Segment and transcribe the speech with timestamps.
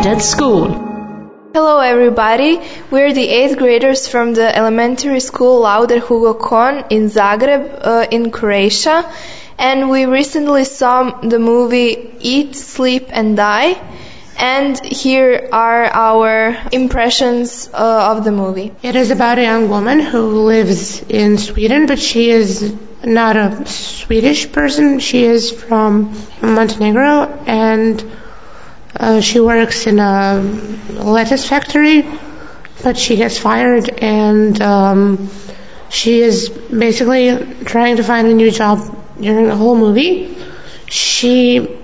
[0.00, 0.68] Fred at School.
[1.52, 2.58] Hello everybody,
[2.90, 8.30] we're the 8th graders from the elementary school Lauder Hugo Kon in Zagreb uh, in
[8.30, 9.04] Croatia
[9.58, 13.78] and we recently saw the movie Eat, Sleep and Die
[14.38, 18.72] and here are our impressions uh, of the movie.
[18.82, 22.74] It is about a young woman who lives in Sweden, but she is
[23.04, 24.98] not a Swedish person.
[24.98, 28.02] She is from Montenegro and
[28.96, 30.40] uh, she works in a
[30.90, 32.06] lettuce factory,
[32.82, 35.30] but she gets fired and um,
[35.88, 38.78] she is basically trying to find a new job
[39.20, 40.36] during the whole movie.
[40.86, 41.78] She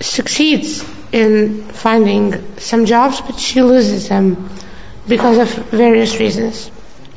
[0.00, 4.50] succeeds in finding some jobs, but she loses them
[5.08, 6.70] because of various reasons.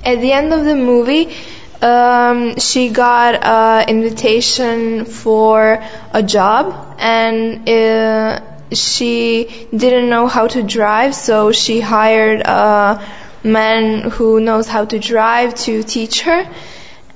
[0.03, 1.35] At the end of the movie,
[1.81, 10.63] um, she got an invitation for a job and uh, she didn't know how to
[10.63, 13.05] drive, so she hired a
[13.43, 16.49] man who knows how to drive to teach her.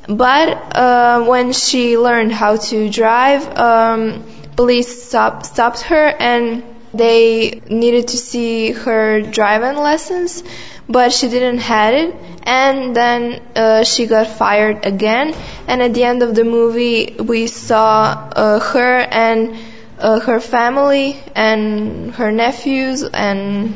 [0.07, 4.23] But uh, when she learned how to drive, um,
[4.55, 10.43] police stopped, stopped her and they needed to see her driving lessons,
[10.89, 12.15] but she didn't have it.
[12.43, 15.33] And then uh, she got fired again.
[15.67, 19.57] And at the end of the movie, we saw uh, her and
[20.01, 23.75] uh, her family and her nephews and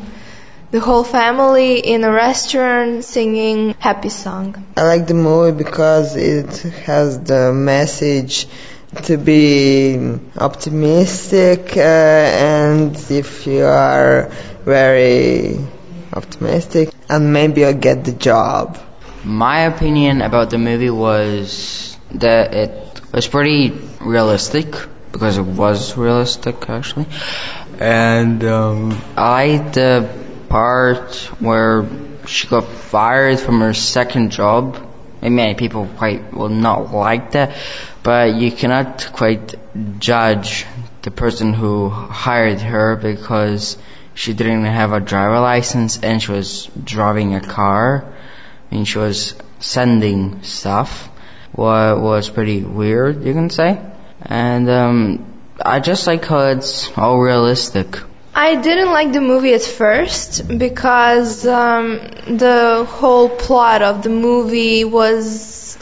[0.72, 4.66] the whole family in a restaurant singing happy song.
[4.76, 8.48] I like the movie because it has the message
[9.04, 14.32] to be optimistic uh, and if you are
[14.66, 15.60] very
[16.12, 18.80] optimistic and maybe you'll get the job.
[19.24, 24.76] My opinion about the movie was that it was pretty realistic
[25.16, 27.06] because it was realistic actually.
[27.80, 30.10] And um, I liked the
[30.50, 31.88] part where
[32.28, 34.76] she got fired from her second job.
[35.22, 37.56] And many people quite will not like that,
[38.04, 39.56] but you cannot quite
[40.00, 40.66] judge
[41.02, 43.78] the person who hired her because
[44.14, 48.14] she didn't have a driver license and she was driving a car
[48.70, 51.10] and she was sending stuff.
[51.54, 53.80] What was pretty weird, you can say.
[54.22, 55.26] And um,
[55.64, 57.98] I just like how it's all realistic.
[58.34, 64.84] I didn't like the movie at first because um, the whole plot of the movie
[64.84, 65.78] was,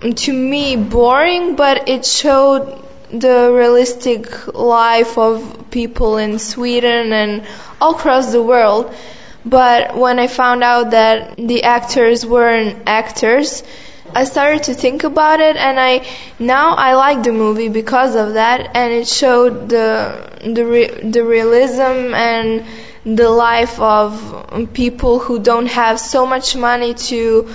[0.00, 2.82] to me, boring, but it showed
[3.12, 7.46] the realistic life of people in Sweden and
[7.80, 8.94] all across the world.
[9.44, 13.62] But when I found out that the actors weren't actors,
[14.14, 16.06] I started to think about it and I
[16.38, 21.24] now I like the movie because of that and it showed the the re, the
[21.24, 22.64] realism and
[23.04, 27.48] the life of people who don't have so much money to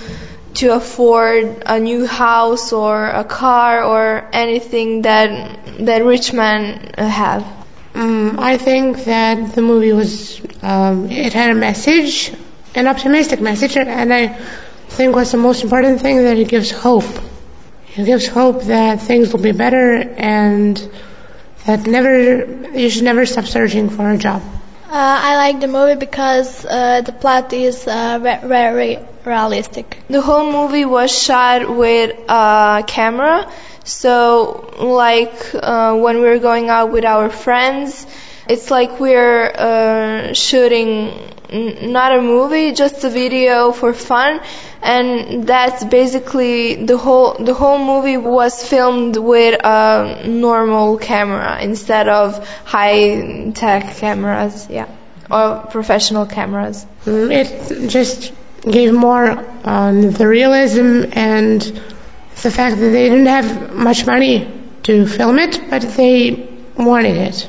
[0.54, 7.44] to afford a new house or a car or anything that that rich men have.
[7.94, 12.32] Um, I think that the movie was um, it had a message,
[12.74, 14.38] an optimistic message, and I
[14.88, 17.04] think what's the most important thing that it gives hope.
[17.96, 20.76] It gives hope that things will be better and
[21.64, 24.42] that never you should never stop searching for a job.
[24.88, 29.98] Uh, I like the movie because uh, the plot is uh, very realistic.
[30.08, 33.50] The whole movie was shot with a camera,
[33.84, 38.06] so like uh, when we're going out with our friends,
[38.48, 41.10] it's like we're uh, shooting
[41.52, 44.40] not a movie, just a video for fun,
[44.82, 52.08] and that's basically the whole the whole movie was filmed with a normal camera instead
[52.08, 54.88] of high tech cameras, yeah,
[55.30, 56.86] or professional cameras.
[57.04, 58.32] Mm, it just
[58.62, 61.62] gave more on the realism and
[62.42, 64.52] the fact that they didn't have much money
[64.82, 67.48] to film it, but they wanted it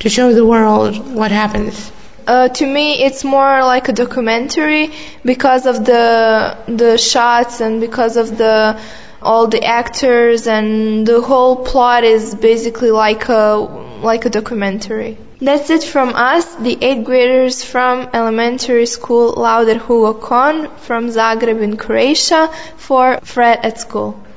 [0.00, 1.90] to show the world what happens.
[2.26, 4.90] Uh, to me, it's more like a documentary
[5.24, 8.80] because of the the shots and because of the
[9.20, 13.56] all the actors and the whole plot is basically like a
[14.02, 15.18] like a documentary.
[15.40, 21.60] That's it from us, the eighth graders from elementary school Lauder Hugo Kon from Zagreb
[21.60, 24.23] in Croatia for Fred at School.